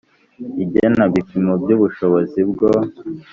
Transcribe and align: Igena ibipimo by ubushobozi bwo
Igena 0.63 1.03
ibipimo 1.09 1.53
by 1.63 1.69
ubushobozi 1.75 2.39
bwo 2.49 2.69